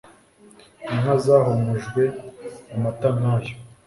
Inka 0.93 1.13
zahumujwe 1.25 2.03
amata 2.75 3.07
nkayo 3.17 3.53